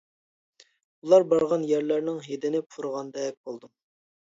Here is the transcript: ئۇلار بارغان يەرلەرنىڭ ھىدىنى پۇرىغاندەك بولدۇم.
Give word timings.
ئۇلار 1.03 1.25
بارغان 1.33 1.67
يەرلەرنىڭ 1.73 2.19
ھىدىنى 2.31 2.65
پۇرىغاندەك 2.73 3.39
بولدۇم. 3.45 3.77